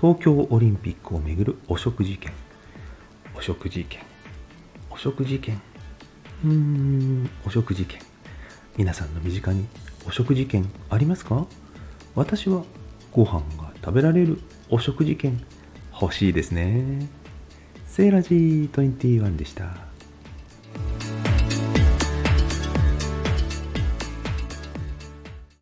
[0.00, 2.32] 東京オリンピックをめぐる汚職事件。
[3.34, 4.00] 汚職事件。
[4.90, 5.60] 汚職事件。
[6.44, 8.00] うーん汚職事件。
[8.76, 9.66] 皆さんの身近に
[10.06, 11.46] 汚職事件ありますか？
[12.14, 12.64] 私は
[13.12, 15.40] ご飯が食べられる汚職事件。
[16.00, 17.08] 欲しいですね。
[17.86, 19.93] セーラジー21でした。